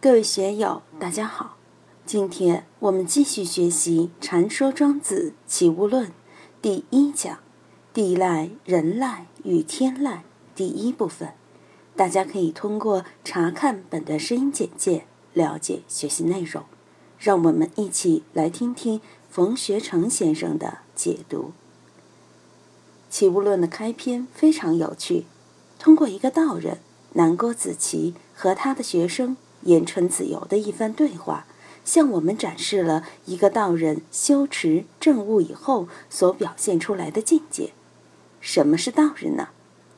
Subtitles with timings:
[0.00, 1.56] 各位学友，大家好。
[2.06, 6.06] 今天我们继续学习《禅说庄子齐物论》
[6.62, 7.40] 第一讲
[7.92, 10.22] “地赖、人赖与天赖”
[10.54, 11.30] 第一部分。
[11.96, 16.62] 大家可以通过查看本段声音简介了解学习内容。
[17.18, 21.46] 让我们一起来听听冯学成先生的解读。
[23.10, 25.26] 《齐物论》的开篇非常有趣，
[25.76, 26.78] 通过一个道人
[27.14, 29.36] 南郭子綦和他的学生。
[29.62, 31.46] 言春子由的一番对话，
[31.84, 37.72] 向我们展示了一个道人修持正悟以后所表现出来的境界。
[38.40, 39.48] 什么是道人呢？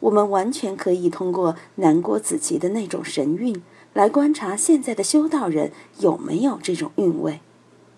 [0.00, 3.60] 我们完全可以通过南郭子綦的那种神韵
[3.94, 7.40] 来观察现在的修道人有没有这种韵味。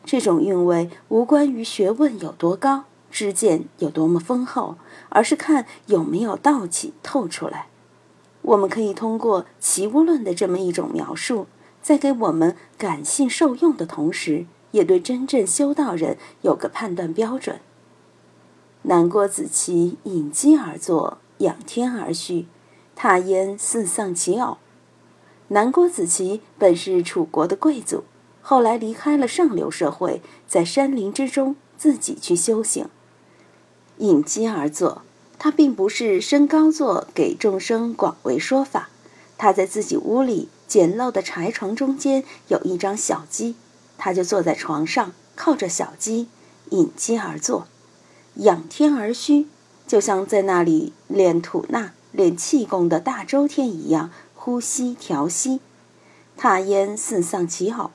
[0.03, 4.77] 这种韵味无关于学问有多高，知见有多么丰厚，
[5.11, 7.67] 而是看有没有道气透出来。
[8.43, 11.47] 我们可以通过《齐物论》的这么一种描述，
[11.83, 17.61] 在给我们感性受用的同时，也对真正修道人有个判断标准。
[18.83, 22.47] 南郭子綦隐机而坐，仰天而虚，
[22.97, 24.57] 踏烟似丧其偶。
[25.49, 28.05] 南郭子綦本是楚国的贵族，
[28.41, 32.89] 后来离开了上流社会，在山林之中自己去修行，
[33.99, 35.03] 隐机而坐。
[35.43, 38.91] 他并不是身高座给众生广为说法，
[39.39, 43.57] 他在自己屋里简陋的柴床中间有一张小鸡，
[43.97, 46.29] 他就坐在床上，靠着小鸡，
[46.69, 47.67] 引鸡而坐，
[48.35, 49.49] 仰天而虚，
[49.87, 55.61] 就像在那里练吐纳、练气功的大周天一样，呼吸调息。
[56.37, 57.91] 踏烟四丧其偶，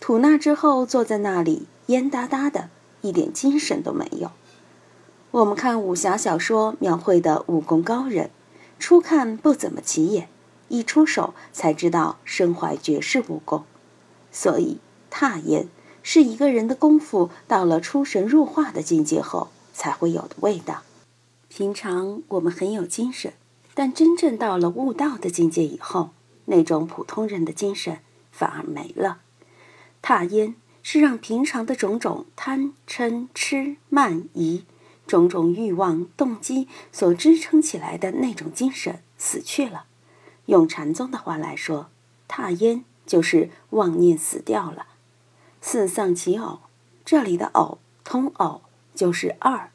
[0.00, 2.68] 吐纳之后坐在那里，烟哒哒的，
[3.00, 4.30] 一点精神都没有。
[5.34, 8.30] 我们看武侠小说描绘的武功高人，
[8.78, 10.28] 初看不怎么起眼，
[10.68, 13.64] 一出手才知道身怀绝世武功。
[14.30, 14.78] 所以
[15.10, 15.66] 踏烟
[16.04, 20.84] 是一个人的功夫到了出神入化的境界后才会有的味道。
[21.48, 23.32] 平常我们很有精神，
[23.74, 26.10] 但真正到了悟道的境界以后，
[26.44, 27.98] 那种普通人的精神
[28.30, 29.18] 反而没了。
[30.00, 34.62] 踏烟是让平常的种种贪嗔痴慢疑。
[35.06, 39.84] 种种欲望、动机所支撑起来的那种精神死去了。
[40.46, 41.88] 用禅宗的话来说，
[42.28, 44.86] 踏烟就是妄念死掉了。
[45.60, 46.60] 四丧其偶，
[47.04, 48.62] 这里的偶通偶
[48.94, 49.70] 就是二，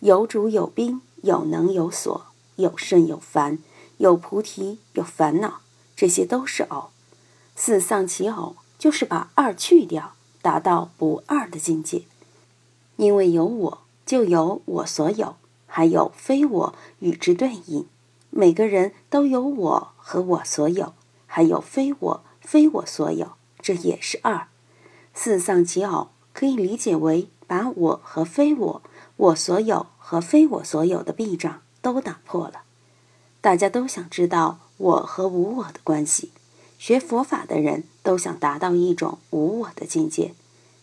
[0.00, 3.58] 有主有宾，有能有所，有圣有凡，
[3.98, 5.60] 有菩提有烦恼，
[5.96, 6.90] 这些都是偶。
[7.56, 12.02] 四丧其偶就是把二去掉，达到不二的境界。
[12.96, 13.78] 因为有我。
[14.12, 15.36] 就有我所有，
[15.66, 17.86] 还有非我与之对应。
[18.28, 20.92] 每个人都有我和我所有，
[21.26, 24.48] 还有非我非我所有，这也是二。
[25.14, 28.82] 四丧其偶可以理解为把我和非我、
[29.16, 32.64] 我所有和非我所有的壁障都打破了。
[33.40, 36.32] 大家都想知道我和无我的关系，
[36.78, 40.34] 学佛法的人都想达到一种无我的境界。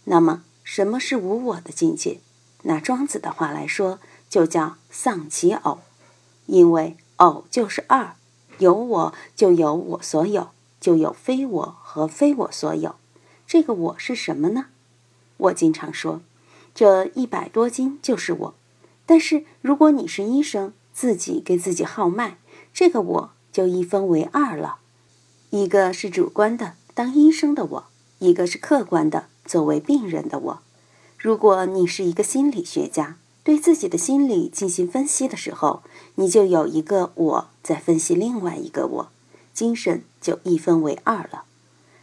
[0.05, 2.21] 那么，什么是无我的境界？
[2.63, 3.99] 拿庄子的话来说，
[4.29, 5.79] 就叫丧其偶，
[6.45, 8.15] 因为偶就是二，
[8.57, 10.49] 有我就有我所有，
[10.79, 12.95] 就有非我和非我所有。
[13.47, 14.65] 这个我是什么呢？
[15.37, 16.21] 我经常说，
[16.75, 18.53] 这一百多斤就是我。
[19.05, 22.37] 但是如果你是医生，自己给自己号脉，
[22.73, 24.77] 这个我就一分为二了，
[25.49, 27.83] 一个是主观的，当医生的我；
[28.19, 30.61] 一个是客观的，作为病人的我。
[31.21, 35.83] 如果你是一个心理学家，对自己的心理进行分析的时候，
[36.15, 39.11] 你就有一个我在分析另外一个我，
[39.53, 41.43] 精神就一分为二了。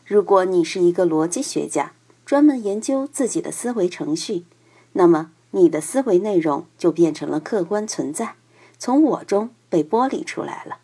[0.04, 1.92] 如果你是一个逻辑学家，
[2.26, 4.44] 专门研究自己的思维程序，
[4.92, 8.34] 那么你的思维内容就变成了客观存在，
[8.78, 10.76] 从我中被剥离出来了。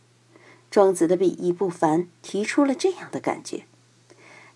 [0.71, 3.65] 庄子的笔意不凡，提出了这样的感觉。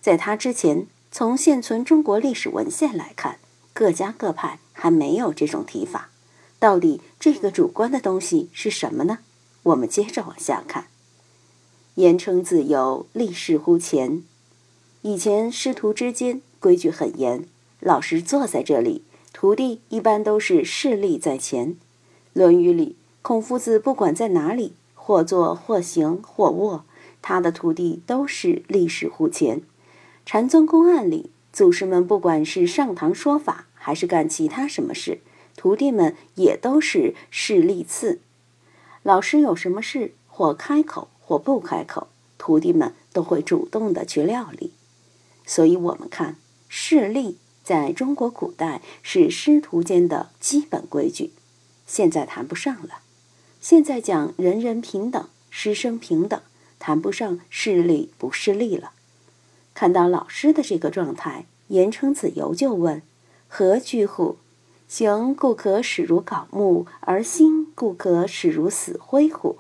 [0.01, 3.39] 在他之前，从现存中国历史文献来看。
[3.79, 6.09] 各家各派还没有这种提法，
[6.59, 9.19] 到底这个主观的东西是什么呢？
[9.65, 10.87] 我们接着往下看。
[11.97, 14.23] 言称自由，立事乎前。
[15.03, 17.47] 以前师徒之间规矩很严，
[17.81, 21.73] 老师坐在这里，徒弟一般都是势立在前。
[22.33, 26.87] 《论语》里，孔夫子不管在哪里，或坐或行或卧，
[27.21, 29.61] 他的徒弟都是立事乎前。
[30.25, 31.31] 禅宗公案里。
[31.53, 35.21] 祖师们不管是上堂说法，还是干其他什么事，
[35.55, 38.19] 徒弟们也都是事例次。
[39.05, 44.73] 老师有什么事，或开口或不开口，徒弟们都会主动的去料理。
[45.45, 46.35] 所以我们看
[46.69, 51.31] 事例在中国古代是师徒间的基本规矩，
[51.87, 53.03] 现在谈不上了。
[53.61, 56.43] 现在讲人人平等，师生平等，
[56.81, 58.91] 谈不上势利不势利了。
[59.75, 63.01] 看到老师的这个状态，言承子由就问
[63.49, 64.37] ：“何居乎？
[64.89, 69.59] 行故可使如槁木，而心故可使如死灰乎？”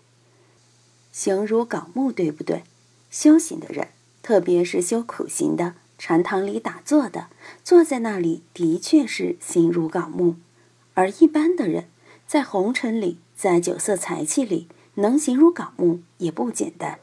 [1.12, 2.62] 行如槁木，对不对？
[3.10, 3.88] 修行的人，
[4.22, 7.28] 特别是修苦行的，禅堂里打坐的，
[7.64, 10.34] 坐在那里的确是心如槁木；
[10.94, 11.88] 而一般的人，
[12.26, 13.18] 在红尘里。
[13.36, 16.98] 在酒色财气里，能形如槁木也不简单。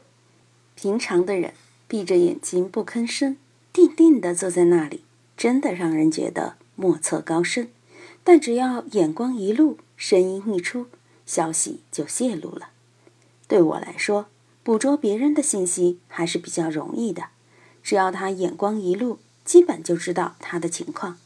[0.74, 1.54] 平常的人
[1.86, 3.36] 闭着眼睛不吭声，
[3.72, 5.04] 定定的坐在那里，
[5.36, 7.70] 真的让人觉得莫测高深。
[8.22, 10.86] 但只要眼光一露，声音一出，
[11.26, 12.70] 消息就泄露了。
[13.46, 14.26] 对我来说，
[14.62, 17.24] 捕捉别人的信息还是比较容易的。
[17.82, 21.18] 只要他眼光一露，基本就知道他的情况。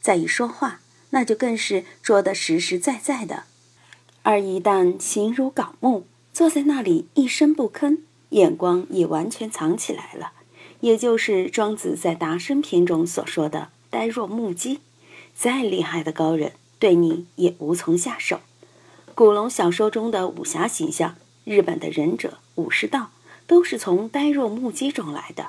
[0.00, 0.80] 再一说话，
[1.10, 3.44] 那就更是捉得实实在在的。
[4.22, 7.98] 而一旦形如槁木，坐在那里一声不吭，
[8.30, 10.32] 眼光也完全藏起来了，
[10.80, 14.80] 也就是庄子在《达生篇》中所说的“呆若木鸡”。
[15.36, 18.40] 再厉害的高人，对你也无从下手。
[19.14, 23.10] 古龙小说中的武侠形象，日本的忍者、武士道，
[23.46, 25.48] 都是从呆若木鸡中来的。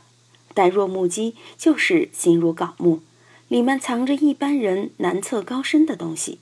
[0.54, 3.02] 呆若木鸡就是心如槁木，
[3.48, 6.40] 里面藏着一般人难测高深的东西。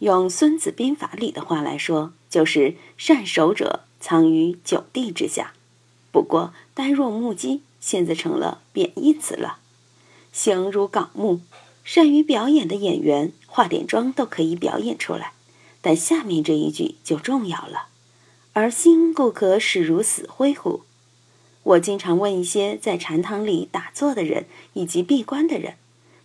[0.00, 5.54] 用《孙子兵法》里的话来说，就是善守者藏于九地之下。
[6.12, 9.58] 不过，呆若木鸡现在成了贬义词了。
[10.32, 11.40] 形如槁木，
[11.84, 15.32] 善于表演的演员化点妆都可以表演出来。
[15.80, 17.88] 但下面这一句就重要了
[18.54, 20.80] ：“而心故可使如死灰乎？”
[21.62, 25.74] 我经常问一些在禅堂里打坐的人以及闭关的人：“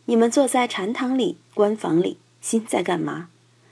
[0.06, 3.30] 你们坐在禅堂里、关房里，心在干嘛？”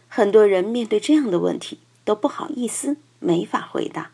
[0.10, 4.12] 很多人面对这样的问题都不好意思，没法回答。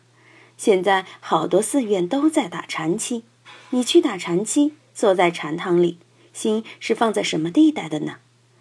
[0.56, 3.22] 现在好多寺院都在打禅期，
[3.70, 5.98] 你去打禅期，坐在禅堂里，
[6.34, 8.16] 心是放在什么地带的呢？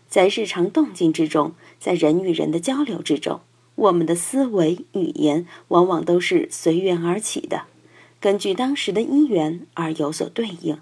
[0.07, 3.41] 在日常动静之中，在人与人的交流之中，
[3.75, 7.63] 我们的思维语言往往都是随缘而起的，
[8.21, 10.79] 根据当时的因缘而有所对应。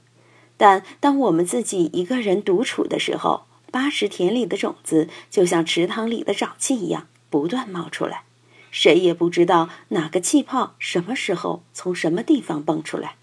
[0.57, 8.25] 但当我们自己一个人独处的时候，八十田里的种子就像池塘里的沼气一样不断冒出来，
[8.69, 13.15] 谁也不知道哪个气泡什么时候从什么地方蹦出来。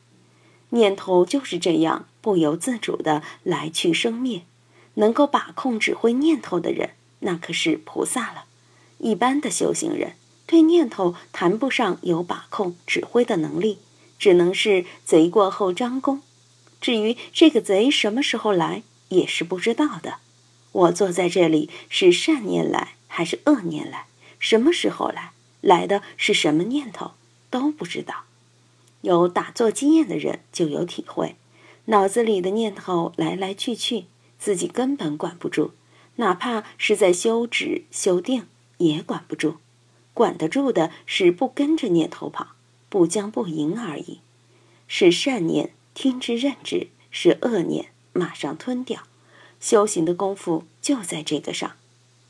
[0.70, 4.42] 念头就是这样不由自主的来去生灭，
[4.94, 8.44] 能够把控指挥念头的人，那可是菩萨了。
[8.98, 10.14] 一般的修行人
[10.46, 13.78] 对念头谈不上有把控指挥的能力，
[14.18, 16.20] 只能是贼过后张弓。
[16.80, 20.16] 至于这个贼什么时候来，也是不知道的。
[20.72, 24.06] 我坐在这里是善念来还是恶念来？
[24.38, 25.32] 什么时候来？
[25.60, 27.12] 来的是什么念头？
[27.50, 28.24] 都不知道。
[29.02, 31.36] 有打坐经验的人就有体会，
[31.86, 34.06] 脑子里的念头来来去去，
[34.38, 35.72] 自己根本管不住。
[36.16, 38.46] 哪怕是在修止修定，
[38.78, 39.56] 也管不住。
[40.12, 42.48] 管得住的是不跟着念头跑，
[42.88, 44.18] 不将不迎而已。
[44.88, 49.04] 是善念听之任之，是恶念马上吞掉。
[49.60, 51.76] 修行的功夫就在这个上，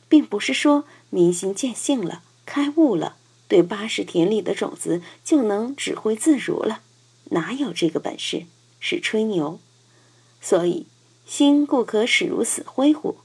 [0.08, 3.16] 并不是说明心见性了、开悟了，
[3.48, 6.82] 对八十田里的种子就能指挥自如了，
[7.30, 8.44] 哪有这个本事？
[8.78, 9.58] 是吹牛。
[10.40, 10.86] 所以，
[11.26, 13.16] 心故可使如死灰乎？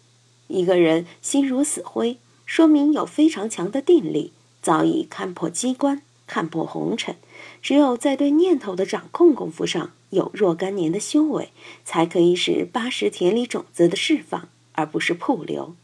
[0.47, 7.15] 一个人心如死灰，说明有非常强的定力，早已看破机关，看破红尘。
[7.61, 9.91] 只有在对念头的掌控功夫上。
[10.09, 11.49] 有若干年的修为，
[11.83, 15.75] 才可以使八十田里种子的释放，而不是瀑流。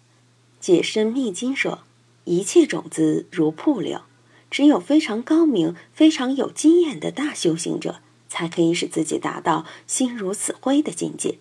[0.60, 1.80] 解深密经说，
[2.26, 4.02] 一切种子如瀑流，
[4.50, 11.38] 只有非常高明、非常有经验的大修行者，才可以使自己达到心如死灰的境界。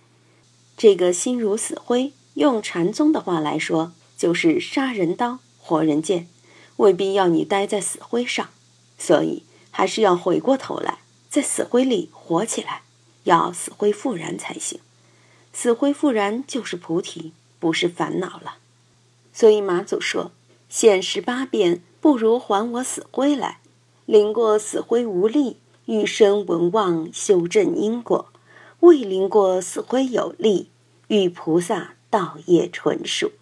[0.76, 6.28] 这个心如死灰，用禅宗的话来说，就是杀人刀、活人剑，
[6.76, 8.48] 未必要你待在死灰上，
[8.98, 10.98] 所以还是要回过头来。
[11.28, 12.82] 在死灰里活起来，
[13.24, 14.80] 要死灰复燃才行。
[15.52, 18.58] 死灰复燃就是菩提，不是烦恼了。
[19.32, 20.30] 所以马祖说
[20.68, 23.60] ：“现十八变，不如还我死灰来。
[24.04, 25.56] 临过死灰无力，
[25.86, 28.26] 欲生闻望修正因果；
[28.80, 30.68] 未临过死灰有力，
[31.08, 33.32] 遇菩萨道业纯熟。”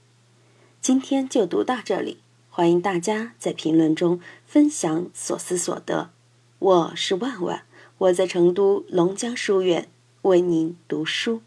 [0.81, 2.19] 今天就读到这里，
[2.49, 6.11] 欢迎大家在评论中分享所思所得。
[6.59, 7.63] 我是万万。
[7.99, 9.89] 我在成都龙江书院
[10.23, 11.41] 为您读书。